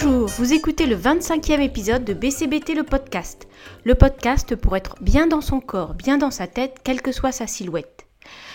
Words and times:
Bonjour, 0.00 0.28
vous 0.28 0.52
écoutez 0.52 0.86
le 0.86 0.94
25e 0.94 1.60
épisode 1.60 2.04
de 2.04 2.14
BCBT 2.14 2.74
le 2.76 2.84
podcast. 2.84 3.48
Le 3.82 3.96
podcast 3.96 4.54
pour 4.54 4.76
être 4.76 4.94
bien 5.00 5.26
dans 5.26 5.40
son 5.40 5.58
corps, 5.58 5.94
bien 5.94 6.18
dans 6.18 6.30
sa 6.30 6.46
tête, 6.46 6.76
quelle 6.84 7.02
que 7.02 7.10
soit 7.10 7.32
sa 7.32 7.48
silhouette. 7.48 8.06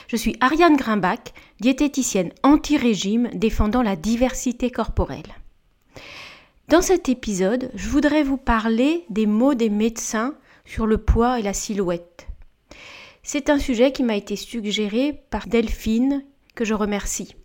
Je 0.08 0.16
suis 0.16 0.38
Ariane 0.40 0.78
Grimbach, 0.78 1.34
diététicienne 1.60 2.32
anti-régime 2.44 3.30
défendant 3.34 3.82
la 3.82 3.98
diversité 3.98 4.72
corporelle. 4.72 5.36
Dans 6.70 6.82
cet 6.82 7.10
épisode, 7.10 7.72
je 7.76 7.90
voudrais 7.90 8.24
vous 8.24 8.38
parler 8.38 9.04
des 9.10 9.26
mots 9.26 9.54
des 9.54 9.70
médecins 9.70 10.36
sur 10.64 10.86
le 10.86 10.98
poids 10.98 11.40
et 11.40 11.44
la 11.44 11.54
silhouette. 11.54 12.28
C'est 13.22 13.50
un 13.50 13.60
sujet 13.60 13.92
qui 13.92 14.04
m'a 14.04 14.16
été 14.16 14.38
suggéré 14.38 15.22
par 15.30 15.48
Delphine, 15.48 16.24
que 16.56 16.64
je 16.64 16.74
remercie. 16.74 17.36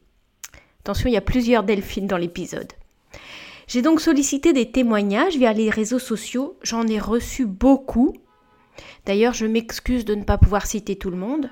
Attention, 0.84 1.08
il 1.08 1.14
y 1.14 1.16
a 1.16 1.20
plusieurs 1.20 1.64
Delphines 1.64 2.06
dans 2.06 2.16
l'épisode. 2.16 2.72
J'ai 3.68 3.82
donc 3.82 4.00
sollicité 4.00 4.54
des 4.54 4.70
témoignages 4.70 5.36
via 5.36 5.52
les 5.52 5.68
réseaux 5.68 5.98
sociaux, 5.98 6.56
j'en 6.62 6.86
ai 6.86 6.98
reçu 6.98 7.44
beaucoup. 7.44 8.14
D'ailleurs, 9.04 9.34
je 9.34 9.44
m'excuse 9.44 10.06
de 10.06 10.14
ne 10.14 10.24
pas 10.24 10.38
pouvoir 10.38 10.66
citer 10.66 10.96
tout 10.96 11.10
le 11.10 11.18
monde. 11.18 11.50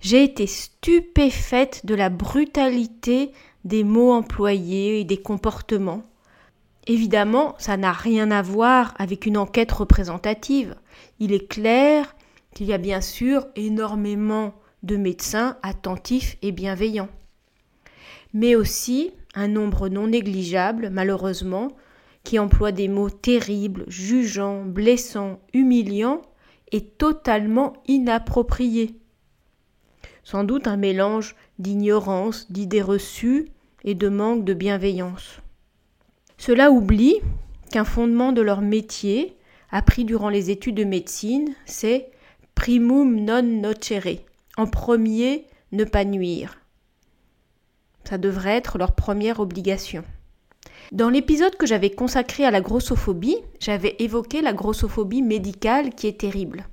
J'ai 0.00 0.24
été 0.24 0.46
stupéfaite 0.46 1.84
de 1.84 1.94
la 1.94 2.08
brutalité 2.08 3.32
des 3.64 3.84
mots 3.84 4.12
employés 4.12 5.00
et 5.00 5.04
des 5.04 5.20
comportements. 5.20 6.02
Évidemment, 6.86 7.54
ça 7.58 7.76
n'a 7.76 7.92
rien 7.92 8.30
à 8.30 8.40
voir 8.40 8.94
avec 8.98 9.26
une 9.26 9.36
enquête 9.36 9.72
représentative. 9.72 10.76
Il 11.20 11.34
est 11.34 11.46
clair 11.46 12.16
qu'il 12.54 12.66
y 12.66 12.72
a 12.72 12.78
bien 12.78 13.02
sûr 13.02 13.46
énormément 13.54 14.54
de 14.82 14.96
médecins 14.96 15.58
attentifs 15.62 16.38
et 16.40 16.52
bienveillants. 16.52 17.10
Mais 18.32 18.54
aussi 18.54 19.12
un 19.34 19.48
nombre 19.48 19.88
non 19.88 20.08
négligeable, 20.08 20.90
malheureusement, 20.90 21.68
qui 22.24 22.38
emploie 22.38 22.72
des 22.72 22.88
mots 22.88 23.10
terribles, 23.10 23.84
jugeants, 23.88 24.64
blessants, 24.64 25.40
humiliants 25.54 26.22
et 26.72 26.82
totalement 26.82 27.74
inappropriés. 27.86 28.96
Sans 30.24 30.44
doute 30.44 30.66
un 30.66 30.76
mélange 30.76 31.36
d'ignorance, 31.58 32.50
d'idées 32.52 32.82
reçues 32.82 33.48
et 33.84 33.94
de 33.94 34.08
manque 34.08 34.44
de 34.44 34.54
bienveillance. 34.54 35.40
Cela 36.36 36.70
oublie 36.70 37.16
qu'un 37.70 37.84
fondement 37.84 38.32
de 38.32 38.42
leur 38.42 38.60
métier, 38.60 39.36
appris 39.70 40.04
durant 40.04 40.28
les 40.28 40.50
études 40.50 40.76
de 40.76 40.84
médecine, 40.84 41.54
c'est 41.66 42.10
primum 42.54 43.20
non 43.20 43.42
nocere. 43.42 44.24
En 44.56 44.66
premier, 44.66 45.46
ne 45.72 45.84
pas 45.84 46.04
nuire. 46.04 46.58
Ça 48.08 48.16
devrait 48.16 48.56
être 48.56 48.78
leur 48.78 48.92
première 48.92 49.38
obligation. 49.38 50.02
Dans 50.92 51.10
l'épisode 51.10 51.56
que 51.56 51.66
j'avais 51.66 51.90
consacré 51.90 52.42
à 52.46 52.50
la 52.50 52.62
grossophobie, 52.62 53.36
j'avais 53.60 53.96
évoqué 53.98 54.40
la 54.40 54.54
grossophobie 54.54 55.20
médicale 55.20 55.90
qui 55.90 56.06
est 56.06 56.18
terrible. 56.18 56.66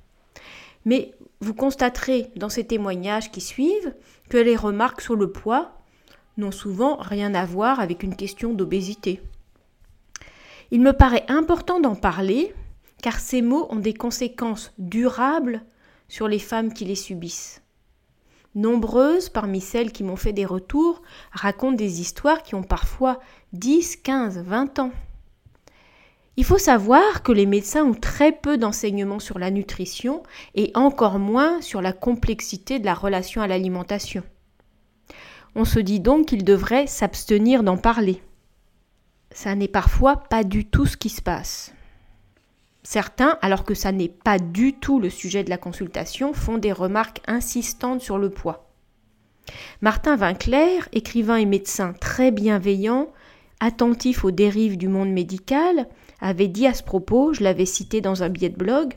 Mais 0.86 1.12
vous 1.40 1.52
constaterez 1.52 2.30
dans 2.36 2.48
ces 2.48 2.66
témoignages 2.66 3.30
qui 3.30 3.42
suivent 3.42 3.94
que 4.30 4.38
les 4.38 4.56
remarques 4.56 5.02
sur 5.02 5.14
le 5.14 5.30
poids 5.30 5.72
n'ont 6.38 6.52
souvent 6.52 6.96
rien 6.96 7.34
à 7.34 7.44
voir 7.44 7.80
avec 7.80 8.02
une 8.02 8.16
question 8.16 8.54
d'obésité. 8.54 9.20
Il 10.70 10.80
me 10.80 10.94
paraît 10.94 11.26
important 11.28 11.80
d'en 11.80 11.96
parler 11.96 12.54
car 13.02 13.20
ces 13.20 13.42
mots 13.42 13.66
ont 13.68 13.76
des 13.76 13.92
conséquences 13.92 14.72
durables 14.78 15.60
sur 16.08 16.28
les 16.28 16.38
femmes 16.38 16.72
qui 16.72 16.86
les 16.86 16.94
subissent. 16.94 17.60
Nombreuses 18.56 19.28
parmi 19.28 19.60
celles 19.60 19.92
qui 19.92 20.02
m'ont 20.02 20.16
fait 20.16 20.32
des 20.32 20.46
retours 20.46 21.02
racontent 21.30 21.76
des 21.76 22.00
histoires 22.00 22.42
qui 22.42 22.54
ont 22.54 22.62
parfois 22.62 23.20
10, 23.52 23.96
15, 23.96 24.38
20 24.38 24.78
ans. 24.78 24.92
Il 26.38 26.44
faut 26.44 26.56
savoir 26.56 27.22
que 27.22 27.32
les 27.32 27.44
médecins 27.44 27.84
ont 27.84 27.94
très 27.94 28.32
peu 28.32 28.56
d'enseignements 28.56 29.18
sur 29.18 29.38
la 29.38 29.50
nutrition 29.50 30.22
et 30.54 30.70
encore 30.74 31.18
moins 31.18 31.60
sur 31.60 31.82
la 31.82 31.92
complexité 31.92 32.78
de 32.78 32.86
la 32.86 32.94
relation 32.94 33.42
à 33.42 33.46
l'alimentation. 33.46 34.22
On 35.54 35.66
se 35.66 35.78
dit 35.78 36.00
donc 36.00 36.28
qu'ils 36.28 36.44
devraient 36.44 36.86
s'abstenir 36.86 37.62
d'en 37.62 37.76
parler. 37.76 38.22
Ça 39.32 39.54
n'est 39.54 39.68
parfois 39.68 40.16
pas 40.16 40.44
du 40.44 40.64
tout 40.64 40.86
ce 40.86 40.96
qui 40.96 41.10
se 41.10 41.20
passe. 41.20 41.74
Certains, 42.88 43.36
alors 43.42 43.64
que 43.64 43.74
ça 43.74 43.90
n'est 43.90 44.08
pas 44.08 44.38
du 44.38 44.72
tout 44.72 45.00
le 45.00 45.10
sujet 45.10 45.42
de 45.42 45.50
la 45.50 45.58
consultation, 45.58 46.32
font 46.32 46.56
des 46.56 46.70
remarques 46.70 47.20
insistantes 47.26 48.00
sur 48.00 48.16
le 48.16 48.30
poids. 48.30 48.70
Martin 49.80 50.14
Vinclair, 50.14 50.88
écrivain 50.92 51.34
et 51.34 51.46
médecin 51.46 51.94
très 51.94 52.30
bienveillant, 52.30 53.08
attentif 53.58 54.24
aux 54.24 54.30
dérives 54.30 54.76
du 54.76 54.86
monde 54.86 55.10
médical, 55.10 55.88
avait 56.20 56.46
dit 56.46 56.68
à 56.68 56.74
ce 56.74 56.84
propos, 56.84 57.32
je 57.32 57.42
l'avais 57.42 57.66
cité 57.66 58.00
dans 58.00 58.22
un 58.22 58.28
billet 58.28 58.50
de 58.50 58.56
blog, 58.56 58.94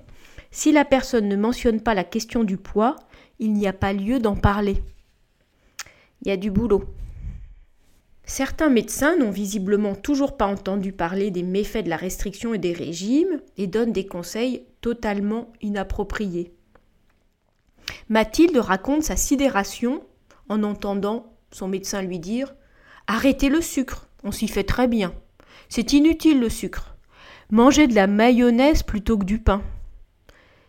si 0.51 0.71
la 0.71 0.85
personne 0.85 1.27
ne 1.27 1.35
mentionne 1.35 1.81
pas 1.81 1.95
la 1.95 2.03
question 2.03 2.43
du 2.43 2.57
poids, 2.57 2.95
il 3.39 3.53
n'y 3.53 3.67
a 3.67 3.73
pas 3.73 3.91
lieu 3.91 4.19
d'en 4.19 4.35
parler. 4.35 4.83
Il 6.21 6.27
y 6.27 6.31
a 6.31 6.37
du 6.37 6.51
boulot. 6.51 6.83
Certains 8.29 8.69
médecins 8.69 9.17
n'ont 9.17 9.31
visiblement 9.31 9.95
toujours 9.95 10.37
pas 10.37 10.45
entendu 10.45 10.91
parler 10.91 11.31
des 11.31 11.41
méfaits 11.41 11.83
de 11.83 11.89
la 11.89 11.97
restriction 11.97 12.53
et 12.53 12.59
des 12.59 12.73
régimes 12.73 13.41
et 13.57 13.65
donnent 13.65 13.91
des 13.91 14.05
conseils 14.05 14.67
totalement 14.81 15.51
inappropriés. 15.63 16.53
Mathilde 18.07 18.57
raconte 18.57 19.01
sa 19.01 19.15
sidération 19.15 20.03
en 20.47 20.61
entendant 20.61 21.33
son 21.49 21.67
médecin 21.67 22.03
lui 22.03 22.19
dire 22.19 22.53
Arrêtez 23.07 23.49
le 23.49 23.61
sucre, 23.61 24.07
on 24.23 24.31
s'y 24.31 24.47
fait 24.47 24.63
très 24.63 24.87
bien. 24.87 25.11
C'est 25.67 25.93
inutile 25.93 26.39
le 26.39 26.49
sucre. 26.49 26.95
Mangez 27.49 27.87
de 27.87 27.95
la 27.95 28.05
mayonnaise 28.05 28.83
plutôt 28.83 29.17
que 29.17 29.25
du 29.25 29.39
pain. 29.39 29.63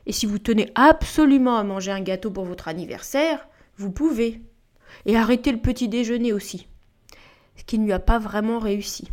Et 0.06 0.12
si 0.12 0.24
vous 0.24 0.38
tenez 0.38 0.72
absolument 0.76 1.58
à 1.58 1.62
manger 1.62 1.92
un 1.92 2.00
gâteau 2.00 2.30
pour 2.30 2.46
votre 2.46 2.68
anniversaire, 2.68 3.46
vous 3.76 3.90
pouvez. 3.90 4.40
Et 5.04 5.14
arrêtez 5.14 5.52
le 5.52 5.60
petit 5.60 5.88
déjeuner 5.88 6.32
aussi 6.32 6.66
ce 7.60 7.64
qui 7.66 7.78
ne 7.78 7.84
lui 7.84 7.92
a 7.92 7.98
pas 7.98 8.18
vraiment 8.18 8.58
réussi. 8.58 9.10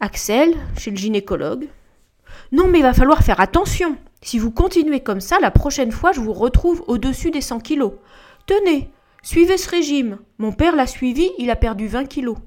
Axel, 0.00 0.56
chez 0.76 0.90
le 0.90 0.96
gynécologue. 0.96 1.68
Non, 2.50 2.66
mais 2.66 2.80
il 2.80 2.82
va 2.82 2.94
falloir 2.94 3.22
faire 3.22 3.38
attention. 3.38 3.96
Si 4.22 4.40
vous 4.40 4.50
continuez 4.50 4.98
comme 4.98 5.20
ça, 5.20 5.38
la 5.40 5.52
prochaine 5.52 5.92
fois, 5.92 6.10
je 6.10 6.18
vous 6.18 6.32
retrouve 6.32 6.82
au-dessus 6.88 7.30
des 7.30 7.40
100 7.40 7.60
kilos. 7.60 7.92
Tenez, 8.46 8.90
suivez 9.22 9.56
ce 9.56 9.70
régime. 9.70 10.18
Mon 10.38 10.50
père 10.50 10.74
l'a 10.74 10.88
suivi, 10.88 11.30
il 11.38 11.48
a 11.48 11.54
perdu 11.54 11.86
20 11.86 12.06
kilos. 12.06 12.38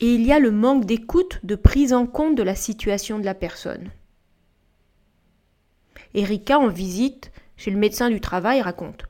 Et 0.00 0.14
il 0.14 0.26
y 0.26 0.32
a 0.32 0.38
le 0.38 0.50
manque 0.50 0.84
d'écoute, 0.84 1.40
de 1.42 1.54
prise 1.54 1.94
en 1.94 2.04
compte 2.04 2.34
de 2.34 2.42
la 2.42 2.54
situation 2.54 3.18
de 3.18 3.24
la 3.24 3.34
personne. 3.34 3.92
Erika, 6.12 6.58
en 6.58 6.68
visite 6.68 7.32
chez 7.56 7.70
le 7.70 7.78
médecin 7.78 8.10
du 8.10 8.20
travail, 8.20 8.60
raconte 8.60 9.06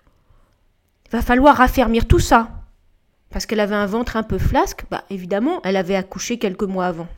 Va 1.10 1.22
falloir 1.22 1.56
raffermir 1.56 2.06
tout 2.06 2.20
ça 2.20 2.63
parce 3.34 3.46
qu'elle 3.46 3.58
avait 3.58 3.74
un 3.74 3.86
ventre 3.86 4.16
un 4.16 4.22
peu 4.22 4.38
flasque, 4.38 4.84
bah 4.92 5.02
évidemment, 5.10 5.60
elle 5.64 5.74
avait 5.74 5.96
accouché 5.96 6.38
quelques 6.38 6.62
mois 6.62 6.86
avant. 6.86 7.08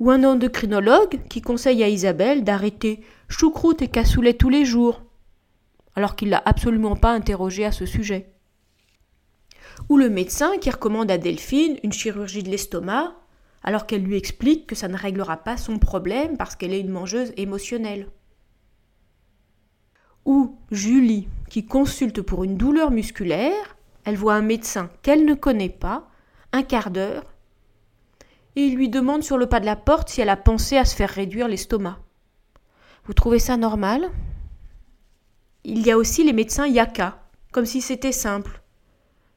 Ou 0.00 0.10
un 0.10 0.24
endocrinologue 0.24 1.20
qui 1.28 1.42
conseille 1.42 1.84
à 1.84 1.88
Isabelle 1.88 2.42
d'arrêter 2.42 3.02
choucroute 3.28 3.82
et 3.82 3.88
cassoulet 3.88 4.32
tous 4.32 4.48
les 4.48 4.64
jours, 4.64 5.02
alors 5.94 6.16
qu'il 6.16 6.30
l'a 6.30 6.40
absolument 6.46 6.96
pas 6.96 7.12
interrogée 7.12 7.66
à 7.66 7.72
ce 7.72 7.84
sujet. 7.84 8.32
Ou 9.90 9.98
le 9.98 10.08
médecin 10.08 10.56
qui 10.56 10.70
recommande 10.70 11.10
à 11.10 11.18
Delphine 11.18 11.76
une 11.82 11.92
chirurgie 11.92 12.42
de 12.42 12.48
l'estomac, 12.48 13.14
alors 13.62 13.86
qu'elle 13.86 14.04
lui 14.04 14.16
explique 14.16 14.66
que 14.66 14.74
ça 14.74 14.88
ne 14.88 14.96
réglera 14.96 15.36
pas 15.36 15.58
son 15.58 15.78
problème 15.78 16.38
parce 16.38 16.56
qu'elle 16.56 16.72
est 16.72 16.80
une 16.80 16.88
mangeuse 16.88 17.34
émotionnelle. 17.36 18.08
Ou 20.24 20.56
Julie 20.70 21.28
qui 21.50 21.66
consulte 21.66 22.22
pour 22.22 22.42
une 22.42 22.56
douleur 22.56 22.90
musculaire, 22.90 23.75
elle 24.06 24.16
voit 24.16 24.34
un 24.34 24.42
médecin 24.42 24.88
qu'elle 25.02 25.24
ne 25.24 25.34
connaît 25.34 25.68
pas, 25.68 26.08
un 26.52 26.62
quart 26.62 26.92
d'heure, 26.92 27.24
et 28.54 28.62
il 28.62 28.76
lui 28.76 28.88
demande 28.88 29.24
sur 29.24 29.36
le 29.36 29.48
pas 29.48 29.58
de 29.58 29.66
la 29.66 29.74
porte 29.74 30.08
si 30.08 30.20
elle 30.20 30.28
a 30.28 30.36
pensé 30.36 30.78
à 30.78 30.84
se 30.84 30.94
faire 30.94 31.10
réduire 31.10 31.48
l'estomac. 31.48 31.98
Vous 33.04 33.14
trouvez 33.14 33.40
ça 33.40 33.56
normal? 33.56 34.08
Il 35.64 35.84
y 35.84 35.90
a 35.90 35.98
aussi 35.98 36.22
les 36.22 36.32
médecins 36.32 36.68
yaka, 36.68 37.20
comme 37.50 37.66
si 37.66 37.80
c'était 37.80 38.12
simple, 38.12 38.62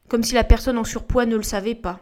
comme 0.07 0.23
si 0.23 0.35
la 0.35 0.43
personne 0.43 0.77
en 0.77 0.83
surpoids 0.83 1.25
ne 1.25 1.35
le 1.35 1.43
savait 1.43 1.73
pas. 1.73 1.99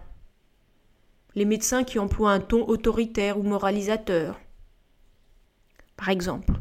Les 1.35 1.45
médecins 1.45 1.85
qui 1.85 1.99
emploient 1.99 2.33
un 2.33 2.41
ton 2.41 2.67
autoritaire 2.67 3.39
ou 3.39 3.43
moralisateur. 3.43 4.37
Par 5.95 6.09
exemple, 6.09 6.53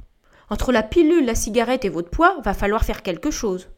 entre 0.50 0.70
la 0.70 0.84
pilule, 0.84 1.26
la 1.26 1.34
cigarette 1.34 1.84
et 1.84 1.88
votre 1.88 2.10
poids, 2.10 2.40
va 2.44 2.54
falloir 2.54 2.84
faire 2.84 3.02
quelque 3.02 3.32
chose. 3.32 3.68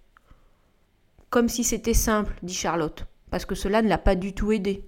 Comme 1.30 1.48
si 1.48 1.64
c'était 1.64 1.94
simple, 1.94 2.34
dit 2.42 2.54
Charlotte, 2.54 3.06
parce 3.30 3.44
que 3.44 3.54
cela 3.54 3.82
ne 3.82 3.88
l'a 3.88 3.98
pas 3.98 4.14
du 4.14 4.32
tout 4.32 4.52
aidé. 4.52 4.84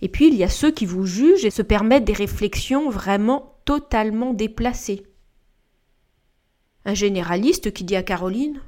Et 0.00 0.08
puis 0.08 0.28
il 0.28 0.34
y 0.34 0.44
a 0.44 0.48
ceux 0.48 0.70
qui 0.70 0.86
vous 0.86 1.06
jugent 1.06 1.44
et 1.44 1.50
se 1.50 1.62
permettent 1.62 2.04
des 2.04 2.12
réflexions 2.12 2.90
vraiment 2.90 3.56
totalement 3.64 4.32
déplacées. 4.32 5.04
Un 6.84 6.94
généraliste 6.94 7.72
qui 7.72 7.82
dit 7.82 7.96
à 7.96 8.02
Caroline 8.02 8.60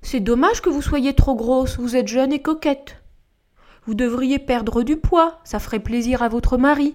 C'est 0.00 0.20
dommage 0.20 0.62
que 0.62 0.70
vous 0.70 0.80
soyez 0.80 1.14
trop 1.14 1.34
grosse, 1.34 1.78
vous 1.78 1.96
êtes 1.96 2.08
jeune 2.08 2.32
et 2.32 2.40
coquette. 2.40 3.02
Vous 3.84 3.94
devriez 3.94 4.38
perdre 4.38 4.82
du 4.82 4.96
poids, 4.96 5.38
ça 5.44 5.58
ferait 5.58 5.80
plaisir 5.80 6.22
à 6.22 6.28
votre 6.28 6.56
mari. 6.56 6.94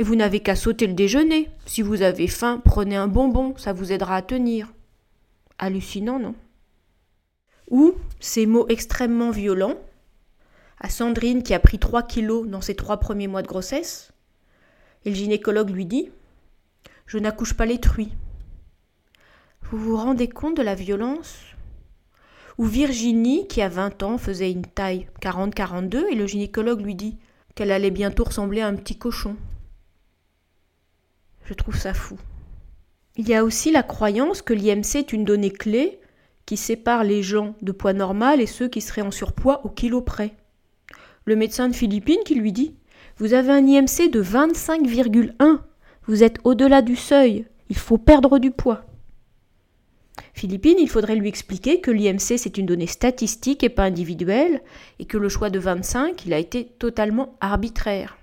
Et 0.00 0.04
vous 0.04 0.16
n'avez 0.16 0.40
qu'à 0.40 0.56
sauter 0.56 0.86
le 0.86 0.94
déjeuner. 0.94 1.48
Si 1.66 1.82
vous 1.82 2.02
avez 2.02 2.28
faim, 2.28 2.60
prenez 2.64 2.96
un 2.96 3.08
bonbon, 3.08 3.54
ça 3.56 3.72
vous 3.72 3.92
aidera 3.92 4.16
à 4.16 4.22
tenir. 4.22 4.72
Hallucinant, 5.58 6.20
non? 6.20 6.34
Ou 7.70 7.94
ces 8.20 8.46
mots 8.46 8.66
extrêmement 8.68 9.30
violents 9.30 9.76
à 10.80 10.88
Sandrine 10.88 11.42
qui 11.42 11.54
a 11.54 11.58
pris 11.58 11.78
3 11.78 12.04
kilos 12.04 12.46
dans 12.46 12.60
ses 12.60 12.74
trois 12.74 12.98
premiers 12.98 13.28
mois 13.28 13.42
de 13.42 13.48
grossesse. 13.48 14.12
Et 15.04 15.10
le 15.10 15.16
gynécologue 15.16 15.70
lui 15.70 15.86
dit 15.86 16.10
Je 17.06 17.18
n'accouche 17.18 17.54
pas 17.54 17.66
les 17.66 17.80
truies. 17.80 18.12
Vous 19.62 19.78
vous 19.78 19.96
rendez 19.96 20.28
compte 20.28 20.56
de 20.56 20.62
la 20.62 20.74
violence? 20.74 21.38
Ou 22.56 22.64
Virginie, 22.64 23.46
qui 23.46 23.62
a 23.62 23.68
20 23.68 24.02
ans, 24.02 24.18
faisait 24.18 24.50
une 24.50 24.66
taille 24.66 25.06
40-42 25.20 26.06
et 26.10 26.14
le 26.14 26.26
gynécologue 26.26 26.80
lui 26.80 26.94
dit 26.94 27.16
qu'elle 27.54 27.70
allait 27.70 27.90
bientôt 27.90 28.24
ressembler 28.24 28.62
à 28.62 28.66
un 28.66 28.74
petit 28.74 28.98
cochon. 28.98 29.36
Je 31.44 31.54
trouve 31.54 31.76
ça 31.76 31.94
fou. 31.94 32.18
Il 33.16 33.28
y 33.28 33.34
a 33.34 33.44
aussi 33.44 33.70
la 33.70 33.82
croyance 33.82 34.42
que 34.42 34.54
l'IMC 34.54 34.96
est 34.96 35.12
une 35.12 35.24
donnée 35.24 35.50
clé 35.50 36.00
qui 36.48 36.56
sépare 36.56 37.04
les 37.04 37.22
gens 37.22 37.54
de 37.60 37.72
poids 37.72 37.92
normal 37.92 38.40
et 38.40 38.46
ceux 38.46 38.68
qui 38.68 38.80
seraient 38.80 39.02
en 39.02 39.10
surpoids 39.10 39.66
au 39.66 39.68
kilo 39.68 40.00
près. 40.00 40.34
Le 41.26 41.36
médecin 41.36 41.68
de 41.68 41.74
Philippines 41.74 42.22
qui 42.24 42.36
lui 42.36 42.52
dit 42.52 42.74
Vous 43.18 43.34
avez 43.34 43.50
un 43.50 43.66
IMC 43.66 44.10
de 44.10 44.22
25,1. 44.22 45.58
Vous 46.06 46.22
êtes 46.22 46.38
au-delà 46.44 46.80
du 46.80 46.96
seuil. 46.96 47.44
Il 47.68 47.76
faut 47.76 47.98
perdre 47.98 48.38
du 48.38 48.50
poids. 48.50 48.86
Philippines, 50.32 50.78
il 50.80 50.88
faudrait 50.88 51.16
lui 51.16 51.28
expliquer 51.28 51.82
que 51.82 51.90
l'IMC 51.90 52.38
c'est 52.38 52.56
une 52.56 52.64
donnée 52.64 52.86
statistique 52.86 53.62
et 53.62 53.68
pas 53.68 53.84
individuelle, 53.84 54.62
et 54.98 55.04
que 55.04 55.18
le 55.18 55.28
choix 55.28 55.50
de 55.50 55.58
25, 55.58 56.24
il 56.24 56.32
a 56.32 56.38
été 56.38 56.64
totalement 56.78 57.36
arbitraire. 57.42 58.16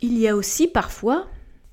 Il 0.00 0.16
y 0.16 0.28
a 0.28 0.36
aussi 0.36 0.68
parfois 0.68 1.26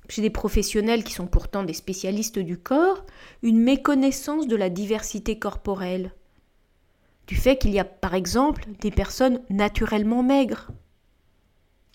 chez 0.08 0.22
des 0.22 0.30
professionnels 0.30 1.04
qui 1.04 1.12
sont 1.12 1.26
pourtant 1.26 1.64
des 1.64 1.72
spécialistes 1.72 2.38
du 2.38 2.58
corps, 2.58 3.04
une 3.42 3.58
méconnaissance 3.58 4.46
de 4.46 4.56
la 4.56 4.70
diversité 4.70 5.38
corporelle. 5.38 6.12
Du 7.26 7.34
fait 7.34 7.56
qu'il 7.56 7.72
y 7.72 7.78
a 7.78 7.84
par 7.84 8.14
exemple 8.14 8.64
des 8.80 8.90
personnes 8.90 9.40
naturellement 9.50 10.22
maigres. 10.22 10.68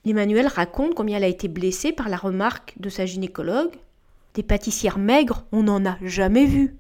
Emmanuel 0.06 0.48
raconte 0.48 0.96
combien 0.96 1.18
elle 1.18 1.24
a 1.24 1.28
été 1.28 1.48
blessée 1.48 1.92
par 1.92 2.10
la 2.10 2.18
remarque 2.18 2.74
de 2.80 2.90
sa 2.90 3.06
gynécologue. 3.06 3.76
Des 4.34 4.44
pâtissières 4.44 4.98
maigres, 4.98 5.46
on 5.52 5.64
n'en 5.64 5.86
a 5.86 5.98
jamais 6.02 6.46
vu. 6.46 6.76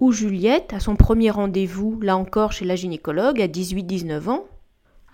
Ou 0.00 0.12
Juliette, 0.12 0.74
à 0.74 0.80
son 0.80 0.96
premier 0.96 1.30
rendez-vous, 1.30 1.98
là 2.00 2.16
encore 2.16 2.52
chez 2.52 2.64
la 2.64 2.76
gynécologue, 2.76 3.40
à 3.40 3.48
18-19 3.48 4.28
ans, 4.28 4.44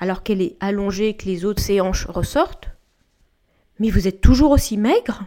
alors 0.01 0.25
qu'elle 0.25 0.43
est 0.43 0.57
allongée 0.59 1.11
et 1.11 1.17
que 1.17 1.27
les 1.27 1.45
autres 1.45 1.63
séances 1.63 2.07
ressortent, 2.07 2.71
mais 3.79 3.91
vous 3.91 4.07
êtes 4.09 4.21
toujours 4.21 4.51
aussi 4.51 4.77
maigre? 4.77 5.25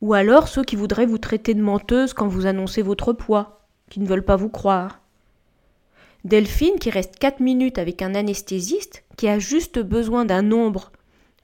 Ou 0.00 0.14
alors 0.14 0.48
ceux 0.48 0.62
qui 0.62 0.76
voudraient 0.76 1.06
vous 1.06 1.18
traiter 1.18 1.54
de 1.54 1.62
menteuse 1.62 2.14
quand 2.14 2.28
vous 2.28 2.46
annoncez 2.46 2.82
votre 2.82 3.12
poids, 3.12 3.66
qui 3.90 4.00
ne 4.00 4.06
veulent 4.06 4.24
pas 4.24 4.36
vous 4.36 4.48
croire. 4.48 5.00
Delphine, 6.24 6.78
qui 6.78 6.90
reste 6.90 7.18
4 7.18 7.40
minutes 7.40 7.78
avec 7.78 8.02
un 8.02 8.14
anesthésiste, 8.14 9.04
qui 9.16 9.28
a 9.28 9.38
juste 9.38 9.78
besoin 9.78 10.24
d'un 10.24 10.42
nombre 10.42 10.92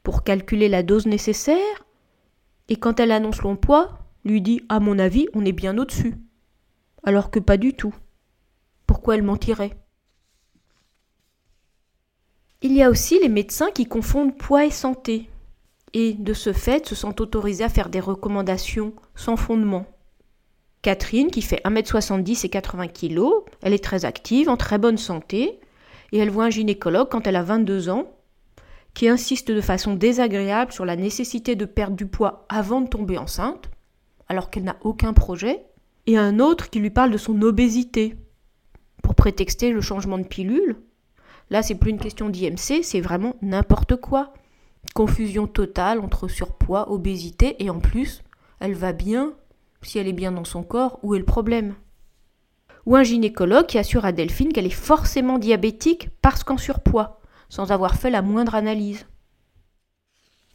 pour 0.02 0.22
calculer 0.22 0.68
la 0.68 0.82
dose 0.82 1.06
nécessaire, 1.06 1.86
et 2.68 2.76
quand 2.76 3.00
elle 3.00 3.12
annonce 3.12 3.38
son 3.38 3.56
poids, 3.56 3.98
lui 4.24 4.40
dit 4.40 4.62
À 4.68 4.80
mon 4.80 4.98
avis, 4.98 5.28
on 5.34 5.44
est 5.44 5.52
bien 5.52 5.76
au-dessus. 5.78 6.14
Alors 7.02 7.30
que 7.30 7.38
pas 7.38 7.56
du 7.56 7.74
tout. 7.74 7.94
Pourquoi 8.86 9.16
elle 9.16 9.22
mentirait? 9.22 9.76
Il 12.62 12.72
y 12.72 12.82
a 12.82 12.88
aussi 12.88 13.18
les 13.20 13.28
médecins 13.28 13.70
qui 13.70 13.84
confondent 13.84 14.36
poids 14.36 14.64
et 14.64 14.70
santé 14.70 15.28
et 15.94 16.12
de 16.12 16.34
ce 16.34 16.52
fait 16.52 16.86
se 16.86 16.94
sentent 16.94 17.20
autorisés 17.20 17.64
à 17.64 17.68
faire 17.68 17.88
des 17.88 18.00
recommandations 18.00 18.92
sans 19.14 19.36
fondement. 19.36 19.86
Catherine, 20.82 21.30
qui 21.30 21.40
fait 21.40 21.62
1m70 21.64 22.44
et 22.44 22.48
80 22.50 22.88
kg, 22.88 23.22
elle 23.62 23.72
est 23.72 23.82
très 23.82 24.04
active, 24.04 24.50
en 24.50 24.58
très 24.58 24.76
bonne 24.76 24.98
santé, 24.98 25.60
et 26.12 26.18
elle 26.18 26.30
voit 26.30 26.44
un 26.44 26.50
gynécologue 26.50 27.08
quand 27.08 27.26
elle 27.26 27.36
a 27.36 27.42
22 27.42 27.88
ans, 27.88 28.10
qui 28.92 29.08
insiste 29.08 29.50
de 29.50 29.60
façon 29.60 29.94
désagréable 29.94 30.72
sur 30.72 30.84
la 30.84 30.96
nécessité 30.96 31.56
de 31.56 31.64
perdre 31.64 31.96
du 31.96 32.06
poids 32.06 32.44
avant 32.48 32.80
de 32.80 32.88
tomber 32.88 33.16
enceinte, 33.16 33.70
alors 34.28 34.50
qu'elle 34.50 34.64
n'a 34.64 34.76
aucun 34.82 35.12
projet, 35.12 35.64
et 36.06 36.18
un 36.18 36.38
autre 36.38 36.68
qui 36.68 36.80
lui 36.80 36.90
parle 36.90 37.12
de 37.12 37.18
son 37.18 37.40
obésité, 37.40 38.16
pour 39.02 39.14
prétexter 39.14 39.70
le 39.70 39.80
changement 39.80 40.18
de 40.18 40.26
pilule. 40.26 40.76
Là, 41.50 41.62
c'est 41.62 41.74
plus 41.76 41.90
une 41.90 41.98
question 41.98 42.28
d'IMC, 42.28 42.82
c'est 42.82 43.00
vraiment 43.00 43.36
n'importe 43.42 43.96
quoi. 43.96 44.34
Confusion 44.94 45.48
totale 45.48 45.98
entre 45.98 46.28
surpoids, 46.28 46.88
obésité 46.92 47.56
et 47.58 47.68
en 47.68 47.80
plus, 47.80 48.22
elle 48.60 48.74
va 48.74 48.92
bien. 48.92 49.34
Si 49.82 49.98
elle 49.98 50.06
est 50.06 50.12
bien 50.12 50.30
dans 50.30 50.44
son 50.44 50.62
corps, 50.62 51.00
où 51.02 51.16
est 51.16 51.18
le 51.18 51.24
problème? 51.24 51.74
Ou 52.86 52.94
un 52.94 53.02
gynécologue 53.02 53.66
qui 53.66 53.76
assure 53.76 54.04
à 54.04 54.12
Delphine 54.12 54.52
qu'elle 54.52 54.66
est 54.66 54.70
forcément 54.70 55.38
diabétique 55.38 56.10
parce 56.22 56.44
qu'en 56.44 56.56
surpoids, 56.56 57.20
sans 57.48 57.72
avoir 57.72 57.96
fait 57.96 58.10
la 58.10 58.22
moindre 58.22 58.54
analyse. 58.54 59.04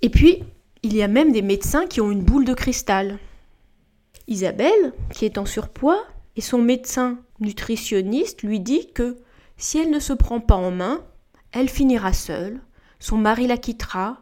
Et 0.02 0.10
puis, 0.10 0.42
il 0.84 0.96
y 0.96 1.04
a 1.04 1.10
même 1.10 1.34
des 1.34 1.42
médecins 1.42 1.86
qui 1.86 2.00
ont 2.00 2.10
une 2.10 2.24
boule 2.24 2.46
de 2.46 2.54
cristal. 2.54 3.20
Isabelle, 4.28 4.94
qui 5.12 5.26
est 5.26 5.38
en 5.38 5.46
surpoids, 5.46 6.02
et 6.38 6.42
son 6.42 6.60
médecin 6.60 7.18
nutritionniste 7.42 8.44
lui 8.44 8.62
dit 8.62 8.94
que 8.94 9.18
si 9.58 9.80
elle 9.80 9.90
ne 9.90 10.00
se 10.00 10.14
prend 10.14 10.40
pas 10.40 10.56
en 10.56 10.72
main, 10.72 11.04
elle 11.52 11.68
finira 11.68 12.14
seule, 12.14 12.62
son 13.00 13.18
mari 13.18 13.46
la 13.46 13.58
quittera, 13.58 14.22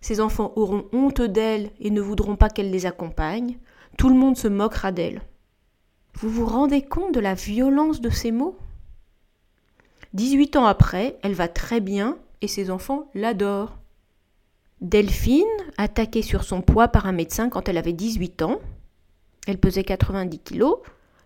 ses 0.00 0.20
enfants 0.20 0.52
auront 0.56 0.86
honte 0.92 1.22
d'elle 1.22 1.70
et 1.80 1.90
ne 1.90 2.00
voudront 2.00 2.36
pas 2.36 2.50
qu'elle 2.50 2.70
les 2.70 2.86
accompagne, 2.86 3.58
tout 3.96 4.08
le 4.08 4.14
monde 4.14 4.36
se 4.36 4.48
moquera 4.48 4.92
d'elle. 4.92 5.22
Vous 6.14 6.30
vous 6.30 6.46
rendez 6.46 6.82
compte 6.82 7.14
de 7.14 7.20
la 7.20 7.34
violence 7.34 8.00
de 8.00 8.10
ces 8.10 8.32
mots? 8.32 8.56
18 10.14 10.56
ans 10.56 10.66
après, 10.66 11.18
elle 11.22 11.34
va 11.34 11.48
très 11.48 11.80
bien 11.80 12.16
et 12.40 12.48
ses 12.48 12.70
enfants 12.70 13.10
l'adorent. 13.14 13.78
Delphine, 14.80 15.44
attaquée 15.76 16.22
sur 16.22 16.44
son 16.44 16.62
poids 16.62 16.88
par 16.88 17.06
un 17.06 17.12
médecin 17.12 17.48
quand 17.48 17.68
elle 17.68 17.78
avait 17.78 17.92
18 17.92 18.42
ans, 18.42 18.60
elle 19.46 19.58
pesait 19.58 19.84
90 19.84 20.38
kilos, 20.38 20.78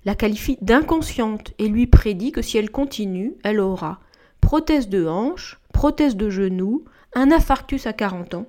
la 0.05 0.15
qualifie 0.15 0.59
d'inconsciente 0.63 1.53
et 1.59 1.69
lui 1.69 1.87
prédit 1.87 2.33
que 2.33 2.43
si 2.43 2.59
elle 2.59 2.71
continue, 2.71 3.35
elle 3.45 3.61
aura 3.61 4.01
prothèse 4.41 4.89
de 4.89 5.07
hanche, 5.07 5.61
prothèse 5.73 6.17
de 6.17 6.29
genou, 6.29 6.85
un 7.15 7.31
infarctus 7.31 7.87
à 7.87 7.93
40 7.93 8.35
ans. 8.35 8.47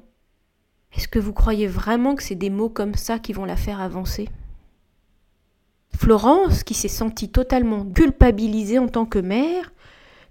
Est-ce 0.96 1.08
que 1.08 1.20
vous 1.20 1.34
croyez 1.34 1.68
vraiment 1.68 2.16
que 2.16 2.24
c'est 2.24 2.36
des 2.36 2.50
mots 2.50 2.70
comme 2.70 2.96
ça 2.96 3.20
qui 3.20 3.34
vont 3.34 3.46
la 3.46 3.56
faire 3.56 3.82
avancer? 3.82 4.30
Florence, 5.96 6.64
qui 6.64 6.74
s'est 6.74 6.88
sentie 6.88 7.30
totalement 7.30 7.86
culpabilisée 7.86 8.80
en 8.80 8.88
tant 8.88 9.06
que 9.06 9.20
mère, 9.20 9.72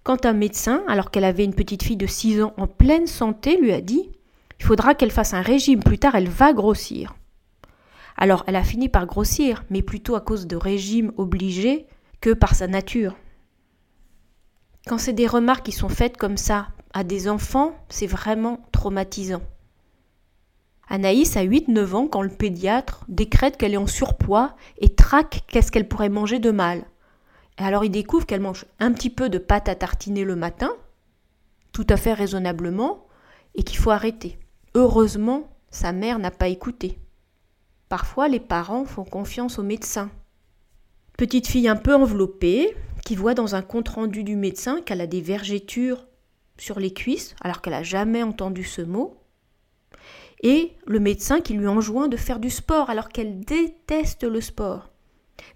quand 0.02 0.26
un 0.26 0.32
médecin, 0.32 0.82
alors 0.88 1.10
qu'elle 1.10 1.24
avait 1.24 1.44
une 1.44 1.54
petite 1.54 1.82
fille 1.82 1.96
de 1.96 2.06
6 2.06 2.42
ans 2.42 2.54
en 2.56 2.66
pleine 2.66 3.06
santé, 3.06 3.56
lui 3.56 3.72
a 3.72 3.80
dit 3.80 4.10
Il 4.58 4.64
faudra 4.64 4.94
qu'elle 4.94 5.12
fasse 5.12 5.34
un 5.34 5.42
régime, 5.42 5.82
plus 5.82 5.98
tard 5.98 6.14
elle 6.14 6.28
va 6.28 6.52
grossir. 6.52 7.14
Alors 8.16 8.44
elle 8.46 8.56
a 8.56 8.64
fini 8.64 8.88
par 8.88 9.06
grossir, 9.06 9.64
mais 9.70 9.82
plutôt 9.82 10.16
à 10.16 10.20
cause 10.20 10.46
de 10.46 10.56
régimes 10.56 11.12
obligés 11.16 11.86
que 12.20 12.30
par 12.30 12.54
sa 12.54 12.66
nature. 12.66 13.16
Quand 14.86 14.98
c'est 14.98 15.12
des 15.12 15.28
remarques 15.28 15.66
qui 15.66 15.72
sont 15.72 15.88
faites 15.88 16.16
comme 16.16 16.36
ça 16.36 16.68
à 16.92 17.04
des 17.04 17.28
enfants, 17.28 17.74
c'est 17.88 18.06
vraiment 18.06 18.60
traumatisant. 18.72 19.42
Anaïs 20.92 21.38
a 21.38 21.42
8-9 21.42 21.94
ans 21.94 22.06
quand 22.06 22.20
le 22.20 22.28
pédiatre 22.28 23.06
décrète 23.08 23.56
qu'elle 23.56 23.72
est 23.72 23.78
en 23.78 23.86
surpoids 23.86 24.54
et 24.76 24.94
traque 24.94 25.40
qu'est-ce 25.48 25.72
qu'elle 25.72 25.88
pourrait 25.88 26.10
manger 26.10 26.38
de 26.38 26.50
mal. 26.50 26.84
Alors 27.56 27.82
il 27.82 27.90
découvre 27.90 28.26
qu'elle 28.26 28.42
mange 28.42 28.66
un 28.78 28.92
petit 28.92 29.08
peu 29.08 29.30
de 29.30 29.38
pâte 29.38 29.70
à 29.70 29.74
tartiner 29.74 30.22
le 30.22 30.36
matin, 30.36 30.70
tout 31.72 31.86
à 31.88 31.96
fait 31.96 32.12
raisonnablement, 32.12 33.06
et 33.54 33.62
qu'il 33.62 33.78
faut 33.78 33.90
arrêter. 33.90 34.38
Heureusement, 34.74 35.48
sa 35.70 35.92
mère 35.92 36.18
n'a 36.18 36.30
pas 36.30 36.48
écouté. 36.48 36.98
Parfois, 37.88 38.28
les 38.28 38.40
parents 38.40 38.84
font 38.84 39.04
confiance 39.04 39.58
au 39.58 39.62
médecin. 39.62 40.10
Petite 41.16 41.46
fille 41.46 41.68
un 41.68 41.76
peu 41.76 41.94
enveloppée, 41.94 42.76
qui 43.02 43.16
voit 43.16 43.32
dans 43.32 43.54
un 43.54 43.62
compte-rendu 43.62 44.24
du 44.24 44.36
médecin 44.36 44.82
qu'elle 44.82 45.00
a 45.00 45.06
des 45.06 45.22
vergetures 45.22 46.04
sur 46.58 46.78
les 46.78 46.92
cuisses, 46.92 47.34
alors 47.40 47.62
qu'elle 47.62 47.72
n'a 47.72 47.82
jamais 47.82 48.22
entendu 48.22 48.62
ce 48.62 48.82
mot, 48.82 49.21
et 50.42 50.72
le 50.86 51.00
médecin 51.00 51.40
qui 51.40 51.54
lui 51.54 51.66
enjoint 51.66 52.08
de 52.08 52.16
faire 52.16 52.38
du 52.38 52.50
sport 52.50 52.90
alors 52.90 53.08
qu'elle 53.08 53.40
déteste 53.40 54.24
le 54.24 54.40
sport. 54.40 54.90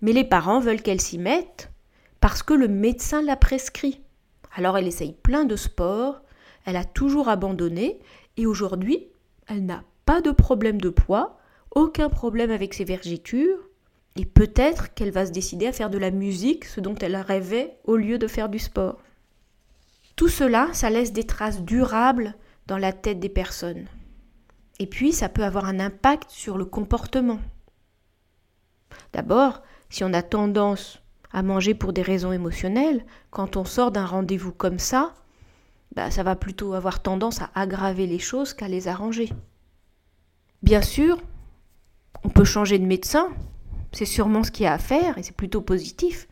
Mais 0.01 0.13
les 0.13 0.25
parents 0.25 0.61
veulent 0.61 0.83
qu'elle 0.83 1.01
s'y 1.01 1.19
mette 1.19 1.71
parce 2.21 2.43
que 2.43 2.55
le 2.55 2.69
médecin 2.69 3.23
l'a 3.23 3.37
prescrit. 3.37 4.01
Alors 4.55 4.79
elle 4.79 4.87
essaye 4.87 5.13
plein 5.13 5.45
de 5.45 5.57
sports, 5.57 6.23
elle 6.65 6.77
a 6.77 6.85
toujours 6.85 7.29
abandonné 7.29 7.99
et 8.37 8.47
aujourd'hui 8.47 9.09
elle 9.49 9.65
n'a 9.65 9.83
pas 10.05 10.21
de 10.21 10.31
problème 10.31 10.81
de 10.81 10.89
poids, 10.89 11.39
aucun 11.73 12.09
problème 12.09 12.51
avec 12.51 12.75
ses 12.75 12.85
vergetures 12.85 13.59
et 14.17 14.25
peut-être 14.25 14.95
qu'elle 14.95 15.11
va 15.11 15.27
se 15.27 15.33
décider 15.33 15.67
à 15.67 15.73
faire 15.73 15.91
de 15.91 15.99
la 15.99 16.11
musique, 16.11 16.65
ce 16.65 16.81
dont 16.81 16.95
elle 16.95 17.17
rêvait, 17.17 17.77
au 17.85 17.97
lieu 17.97 18.19
de 18.19 18.27
faire 18.27 18.49
du 18.49 18.59
sport. 18.59 18.99
Tout 20.17 20.29
cela, 20.29 20.71
ça 20.73 20.89
laisse 20.89 21.13
des 21.13 21.25
traces 21.25 21.61
durables 21.61 22.35
dans 22.67 22.79
la 22.79 22.93
tête 22.93 23.21
des 23.21 23.29
personnes. 23.29 23.87
Et 24.79 24.87
puis, 24.87 25.13
ça 25.13 25.29
peut 25.29 25.45
avoir 25.45 25.65
un 25.65 25.81
impact 25.81 26.31
sur 26.31 26.59
le 26.59 26.65
comportement. 26.65 27.39
D'abord, 29.13 29.63
si 29.89 30.05
on 30.05 30.13
a 30.13 30.23
tendance 30.23 31.01
à 31.33 31.43
manger 31.43 31.75
pour 31.75 31.93
des 31.93 32.03
raisons 32.03 32.33
émotionnelles, 32.33 33.05
quand 33.31 33.57
on 33.57 33.65
sort 33.65 33.91
d'un 33.91 34.07
rendez-vous 34.07 34.53
comme 34.53 34.79
ça, 34.79 35.15
bah, 35.95 36.11
ça 36.11 36.23
va 36.23 36.37
plutôt 36.37 36.75
avoir 36.75 37.03
tendance 37.03 37.41
à 37.41 37.51
aggraver 37.55 38.07
les 38.07 38.19
choses 38.19 38.53
qu'à 38.53 38.69
les 38.69 38.89
arranger. 38.89 39.33
Bien 40.63 40.83
sûr, 40.83 41.19
on 42.25 42.29
peut 42.29 42.45
changer 42.45 42.79
de 42.79 42.87
médecin, 42.87 43.29
c'est 43.93 44.05
sûrement 44.05 44.43
ce 44.43 44.51
qu'il 44.51 44.65
y 44.65 44.67
a 44.67 44.75
à 44.75 44.79
faire 44.79 45.17
et 45.17 45.23
c'est 45.23 45.37
plutôt 45.37 45.61
positif. 45.61 46.29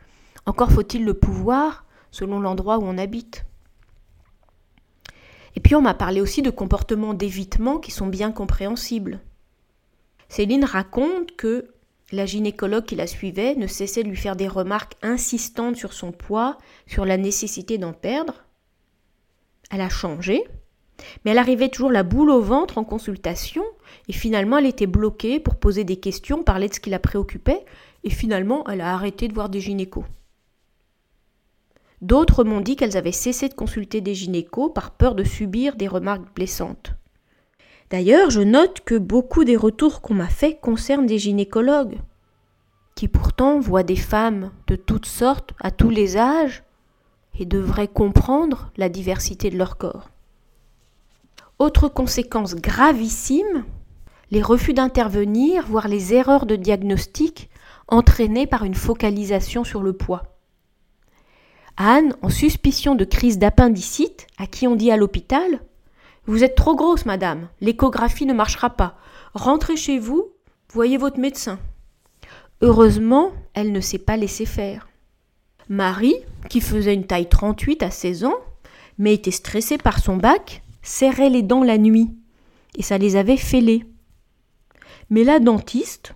Encore 0.47 0.71
faut-il 0.71 1.05
le 1.05 1.15
pouvoir 1.15 1.87
selon 2.11 2.41
l'endroit 2.41 2.79
où 2.79 2.83
on 2.83 2.99
habite. 2.99 3.47
Et 5.57 5.61
puis 5.61 5.75
on 5.75 5.83
m'a 5.83 5.95
parlé 5.95 6.21
aussi 6.21 6.43
de 6.43 6.51
comportements 6.51 7.15
d'évitement 7.15 7.79
qui 7.79 7.91
sont 7.91 8.07
bien 8.07 8.33
compréhensibles. 8.33 9.21
Céline 10.29 10.65
raconte 10.65 11.37
que 11.37 11.69
la 12.13 12.27
gynécologue 12.27 12.85
qui 12.85 12.97
la 12.97 13.07
suivait 13.07 13.55
ne 13.55 13.67
cessait 13.67 14.03
de 14.03 14.09
lui 14.09 14.17
faire 14.17 14.37
des 14.37 14.49
remarques 14.49 14.95
insistantes 15.03 15.77
sur 15.77 15.93
son 15.93 16.13
poids, 16.13 16.59
sur 16.87 17.05
la 17.05 17.17
nécessité 17.17 17.79
d'en 17.79 17.93
perdre. 17.93 18.45
Elle 19.71 19.81
a 19.81 19.89
changé, 19.89 20.45
mais 21.25 21.33
elle 21.33 21.39
arrivait 21.39 21.69
toujours 21.69 21.91
la 21.91 22.03
boule 22.03 22.31
au 22.31 22.41
ventre 22.41 22.79
en 22.79 22.85
consultation, 22.85 23.65
et 24.09 24.13
finalement 24.13 24.59
elle 24.59 24.67
était 24.67 24.87
bloquée 24.87 25.41
pour 25.41 25.57
poser 25.57 25.85
des 25.85 25.97
questions, 25.97 26.43
parler 26.43 26.69
de 26.69 26.75
ce 26.75 26.81
qui 26.81 26.91
la 26.91 26.99
préoccupait, 26.99 27.65
et 28.05 28.11
finalement 28.11 28.69
elle 28.69 28.81
a 28.81 28.93
arrêté 28.93 29.29
de 29.29 29.35
voir 29.35 29.49
des 29.49 29.61
gynécos. 29.61 30.05
D'autres 32.01 32.45
m'ont 32.45 32.61
dit 32.61 32.77
qu'elles 32.77 32.97
avaient 32.97 33.13
cessé 33.13 33.49
de 33.49 33.55
consulter 33.55 34.01
des 34.01 34.15
gynécos 34.15 34.73
par 34.75 34.91
peur 34.91 35.15
de 35.15 35.25
subir 35.25 35.77
des 35.77 35.89
remarques 35.89 36.35
blessantes. 36.35 36.95
D'ailleurs, 37.91 38.31
je 38.31 38.41
note 38.41 38.81
que 38.81 38.97
beaucoup 38.97 39.45
des 39.45 39.57
retours 39.57 40.01
qu'on 40.01 40.15
m'a 40.15 40.29
faits 40.29 40.61
concernent 40.61 41.07
des 41.07 41.19
gynécologues, 41.19 41.99
qui 42.95 43.09
pourtant 43.09 43.61
voient 43.61 43.83
des 43.83 43.97
femmes 43.97 44.51
de 44.67 44.77
toutes 44.77 45.07
sortes, 45.07 45.53
à 45.61 45.71
tous 45.71 45.91
les 45.91 46.17
âges, 46.17 46.65
et 47.39 47.47
devraient 47.47 47.89
comprendre 47.89 48.71
la 48.77 48.89
diversité 48.89 49.51
de 49.51 49.59
leur 49.59 49.77
corps. 49.77 50.11
Autre 51.59 51.89
conséquence 51.89 52.57
gravissime, 52.57 53.65
les 54.31 54.43
refus 54.43 54.75
d'intervenir, 54.75 55.65
voire 55.67 55.89
les 55.89 56.15
erreurs 56.15 56.47
de 56.47 56.57
diagnostic 56.57 57.51
entraînées 57.89 58.47
par 58.47 58.65
une 58.65 58.75
focalisation 58.75 59.63
sur 59.63 59.83
le 59.83 59.93
poids. 59.93 60.34
Anne, 61.77 62.15
en 62.23 62.29
suspicion 62.29 62.95
de 62.95 63.05
crise 63.05 63.39
d'appendicite, 63.39 64.27
à 64.39 64.47
qui 64.47 64.67
on 64.67 64.77
dit 64.77 64.91
à 64.91 64.97
l'hôpital 64.97 65.61
vous 66.27 66.43
êtes 66.43 66.55
trop 66.55 66.75
grosse, 66.75 67.05
madame. 67.05 67.49
L'échographie 67.61 68.25
ne 68.25 68.33
marchera 68.33 68.71
pas. 68.71 68.97
Rentrez 69.35 69.77
chez 69.77 69.99
vous, 69.99 70.33
voyez 70.73 70.97
votre 70.97 71.19
médecin. 71.19 71.59
Heureusement, 72.63 73.33
elle 73.53 73.73
ne 73.73 73.81
s'est 73.81 73.99
pas 73.99 74.17
laissée 74.17 74.47
faire. 74.47 74.89
Marie, 75.69 76.17
qui 76.49 76.63
faisait 76.63 76.95
une 76.95 77.07
taille 77.07 77.29
38 77.29 77.83
à 77.83 77.91
16 77.91 78.25
ans, 78.25 78.37
mais 78.97 79.15
était 79.15 79.31
stressée 79.31 79.77
par 79.77 79.99
son 79.99 80.17
bac, 80.17 80.63
serrait 80.83 81.29
les 81.29 81.43
dents 81.43 81.63
la 81.63 81.77
nuit, 81.77 82.11
et 82.77 82.83
ça 82.83 82.97
les 82.97 83.17
avait 83.17 83.37
fêlées. 83.37 83.85
Mais 85.11 85.25
la 85.25 85.41
dentiste, 85.41 86.15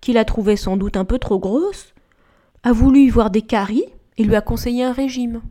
qui 0.00 0.14
la 0.14 0.24
trouvait 0.24 0.56
sans 0.56 0.78
doute 0.78 0.96
un 0.96 1.04
peu 1.04 1.18
trop 1.18 1.38
grosse, 1.38 1.92
a 2.62 2.72
voulu 2.72 3.00
y 3.00 3.10
voir 3.10 3.30
des 3.30 3.42
caries 3.42 3.84
et 4.18 4.24
lui 4.24 4.34
a 4.34 4.40
conseillé 4.40 4.84
un 4.84 4.92
régime. 4.92 5.42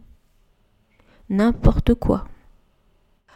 N'importe 1.30 1.94
quoi. 1.94 2.26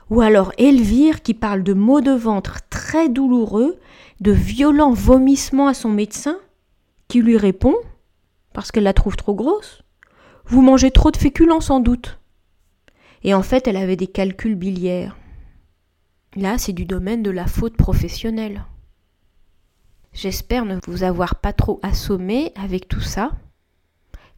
Ou 0.09 0.21
alors 0.21 0.51
Elvire 0.57 1.21
qui 1.21 1.33
parle 1.33 1.63
de 1.63 1.73
maux 1.73 2.01
de 2.01 2.11
ventre 2.11 2.59
très 2.69 3.09
douloureux, 3.09 3.79
de 4.21 4.31
violents 4.31 4.93
vomissements 4.93 5.67
à 5.67 5.73
son 5.73 5.89
médecin, 5.89 6.37
qui 7.07 7.21
lui 7.21 7.37
répond, 7.37 7.75
parce 8.53 8.71
qu'elle 8.71 8.83
la 8.83 8.93
trouve 8.93 9.15
trop 9.15 9.35
grosse, 9.35 9.81
Vous 10.47 10.61
mangez 10.61 10.91
trop 10.91 11.09
de 11.09 11.17
féculents 11.17 11.59
sans 11.59 11.79
doute. 11.79 12.19
Et 13.23 13.33
en 13.33 13.41
fait, 13.41 13.67
elle 13.67 13.77
avait 13.77 13.95
des 13.95 14.05
calculs 14.05 14.53
biliaires. 14.53 15.17
Là, 16.35 16.59
c'est 16.59 16.73
du 16.73 16.85
domaine 16.85 17.23
de 17.23 17.31
la 17.31 17.47
faute 17.47 17.75
professionnelle. 17.75 18.65
J'espère 20.13 20.65
ne 20.65 20.77
vous 20.85 21.03
avoir 21.03 21.35
pas 21.35 21.51
trop 21.51 21.79
assommé 21.81 22.51
avec 22.55 22.87
tout 22.87 23.01
ça. 23.01 23.31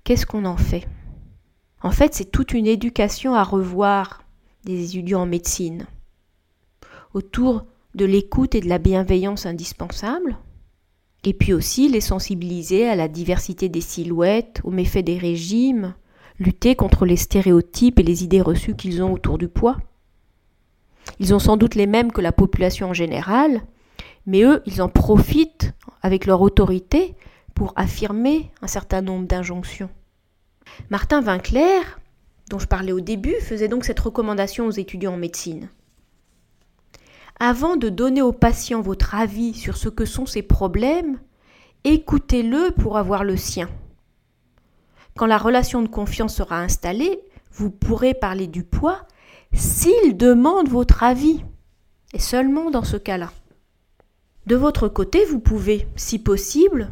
Qu'est-ce 0.07 0.25
qu'on 0.25 0.45
en 0.45 0.55
fait? 0.55 0.87
En 1.83 1.91
fait, 1.91 2.13
c'est 2.13 2.31
toute 2.31 2.53
une 2.53 2.65
éducation 2.65 3.35
à 3.35 3.43
revoir 3.43 4.23
des 4.63 4.85
étudiants 4.85 5.23
en 5.23 5.25
médecine, 5.25 5.85
autour 7.13 7.65
de 7.93 8.05
l'écoute 8.05 8.55
et 8.55 8.61
de 8.61 8.69
la 8.69 8.77
bienveillance 8.77 9.45
indispensable, 9.45 10.37
et 11.25 11.33
puis 11.33 11.51
aussi 11.51 11.89
les 11.89 11.99
sensibiliser 11.99 12.87
à 12.87 12.95
la 12.95 13.09
diversité 13.09 13.67
des 13.67 13.81
silhouettes, 13.81 14.61
aux 14.63 14.71
méfaits 14.71 15.03
des 15.03 15.17
régimes, 15.17 15.93
lutter 16.39 16.73
contre 16.77 17.05
les 17.05 17.17
stéréotypes 17.17 17.99
et 17.99 18.03
les 18.03 18.23
idées 18.23 18.39
reçues 18.39 18.77
qu'ils 18.77 19.03
ont 19.03 19.11
autour 19.11 19.37
du 19.37 19.49
poids. 19.49 19.75
Ils 21.19 21.33
ont 21.33 21.39
sans 21.39 21.57
doute 21.57 21.75
les 21.75 21.85
mêmes 21.85 22.13
que 22.13 22.21
la 22.21 22.31
population 22.31 22.91
en 22.91 22.93
général, 22.93 23.61
mais 24.25 24.43
eux, 24.43 24.63
ils 24.67 24.81
en 24.81 24.87
profitent 24.87 25.73
avec 26.01 26.25
leur 26.25 26.39
autorité 26.39 27.13
pour 27.57 27.73
affirmer 27.75 28.51
un 28.61 28.67
certain 28.67 29.01
nombre 29.01 29.25
d'injonctions. 29.25 29.89
Martin 30.91 31.21
Vinclair, 31.21 31.99
dont 32.51 32.59
je 32.59 32.67
parlais 32.67 32.91
au 32.91 32.99
début, 32.99 33.33
faisait 33.41 33.67
donc 33.67 33.83
cette 33.83 33.99
recommandation 33.99 34.67
aux 34.67 34.71
étudiants 34.71 35.15
en 35.15 35.17
médecine. 35.17 35.67
Avant 37.39 37.75
de 37.75 37.89
donner 37.89 38.21
au 38.21 38.31
patient 38.31 38.81
votre 38.81 39.15
avis 39.15 39.55
sur 39.55 39.75
ce 39.75 39.89
que 39.89 40.05
sont 40.05 40.27
ses 40.27 40.43
problèmes, 40.43 41.19
écoutez-le 41.83 42.69
pour 42.79 42.95
avoir 42.95 43.23
le 43.23 43.35
sien. 43.35 43.69
Quand 45.15 45.25
la 45.25 45.39
relation 45.39 45.81
de 45.81 45.87
confiance 45.87 46.35
sera 46.35 46.59
installée, 46.59 47.19
vous 47.53 47.71
pourrez 47.71 48.13
parler 48.13 48.45
du 48.45 48.63
poids 48.63 49.07
s'il 49.51 50.15
demande 50.15 50.69
votre 50.69 51.01
avis, 51.01 51.43
et 52.13 52.19
seulement 52.19 52.69
dans 52.69 52.83
ce 52.83 52.97
cas-là. 52.97 53.31
De 54.45 54.55
votre 54.55 54.87
côté, 54.87 55.25
vous 55.25 55.39
pouvez, 55.39 55.87
si 55.95 56.19
possible, 56.19 56.91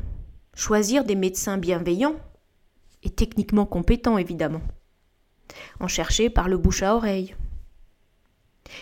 choisir 0.56 1.04
des 1.04 1.16
médecins 1.16 1.58
bienveillants 1.58 2.16
et 3.04 3.10
techniquement 3.10 3.66
compétents, 3.66 4.18
évidemment 4.18 4.62
en 5.80 5.88
chercher 5.88 6.30
par 6.30 6.48
le 6.48 6.58
bouche 6.58 6.84
à 6.84 6.96
oreille. 6.96 7.36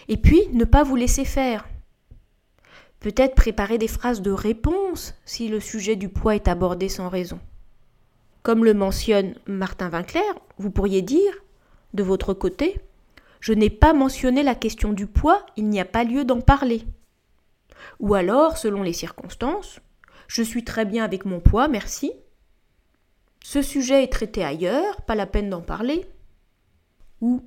Et 0.08 0.18
puis, 0.18 0.42
ne 0.53 0.65
pas 0.65 0.84
vous 0.84 0.96
laisser 0.96 1.25
faire. 1.25 1.68
Peut-être 3.00 3.36
préparer 3.36 3.77
des 3.77 3.88
phrases 3.88 4.22
de 4.22 4.32
réponse 4.32 5.13
si 5.25 5.50
le 5.50 5.60
sujet 5.60 5.96
du 5.96 6.10
poids 6.10 6.36
est 6.36 6.48
abordé 6.48 6.88
sans 6.88 7.10
raison. 7.10 7.39
Comme 8.44 8.63
le 8.63 8.74
mentionne 8.74 9.36
Martin 9.46 9.89
Vinclair, 9.89 10.24
vous 10.58 10.72
pourriez 10.72 11.01
dire, 11.01 11.34
de 11.94 12.03
votre 12.03 12.34
côté, 12.34 12.80
je 13.39 13.53
n'ai 13.53 13.70
pas 13.70 13.94
mentionné 13.94 14.42
la 14.42 14.56
question 14.56 14.94
du 14.94 15.06
poids, 15.06 15.46
il 15.58 15.68
n'y 15.68 15.82
a 15.82 15.86
pas 15.86 16.06
lieu 16.06 16.24
d'en 16.24 16.39
parler. 16.39 16.84
Ou 18.00 18.15
alors, 18.15 18.58
selon 18.58 18.84
les 18.84 18.94
circonstances, 18.94 19.80
je 20.27 20.42
suis 20.44 20.63
très 20.63 20.86
bien 20.86 21.03
avec 21.03 21.25
mon 21.25 21.39
poids, 21.39 21.68
merci. 21.68 22.12
Ce 23.44 23.62
sujet 23.62 24.03
est 24.03 24.12
traité 24.12 24.44
ailleurs, 24.44 25.01
pas 25.01 25.15
la 25.15 25.25
peine 25.25 25.50
d'en 25.50 25.62
parler. 25.62 26.06
Ou 27.22 27.42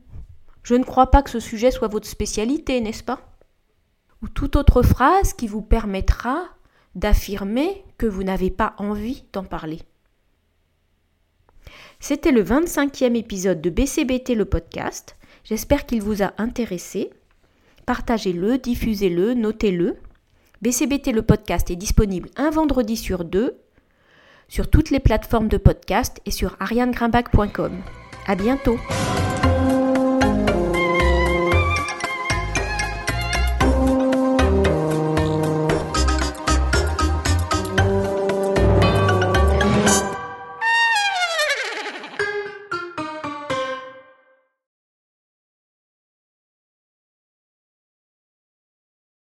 Je 0.62 0.74
ne 0.74 0.84
crois 0.84 1.10
pas 1.10 1.22
que 1.22 1.30
ce 1.30 1.40
sujet 1.40 1.70
soit 1.70 1.88
votre 1.88 2.08
spécialité, 2.08 2.80
n'est-ce 2.80 3.04
pas? 3.04 3.20
Ou 4.22 4.28
toute 4.28 4.56
autre 4.56 4.82
phrase 4.82 5.32
qui 5.32 5.46
vous 5.46 5.62
permettra 5.62 6.44
d'affirmer 6.94 7.84
que 7.98 8.06
vous 8.06 8.24
n'avez 8.24 8.50
pas 8.50 8.74
envie 8.78 9.24
d'en 9.32 9.44
parler. 9.44 9.80
C'était 12.00 12.32
le 12.32 12.42
25e 12.42 13.14
épisode 13.14 13.60
de 13.60 13.70
BCBT 13.70 14.34
le 14.34 14.44
podcast. 14.44 15.16
J'espère 15.44 15.86
qu'il 15.86 16.02
vous 16.02 16.22
a 16.22 16.32
intéressé. 16.38 17.10
Partagez-le, 17.86 18.58
diffusez-le, 18.58 19.34
notez-le. 19.34 19.96
BCBT 20.62 21.12
le 21.12 21.22
podcast 21.22 21.70
est 21.70 21.76
disponible 21.76 22.28
un 22.36 22.50
vendredi 22.50 22.96
sur 22.96 23.24
deux 23.24 23.58
sur 24.48 24.70
toutes 24.70 24.90
les 24.90 25.00
plateformes 25.00 25.48
de 25.48 25.56
podcast 25.58 26.20
et 26.24 26.30
sur 26.30 26.56
arianegrimbach.com. 26.60 27.72
À 28.26 28.34
bientôt! 28.34 28.78